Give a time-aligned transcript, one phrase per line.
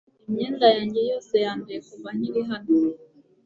[0.27, 2.73] imyenda yanjye yose yanduye kuva nkiri hano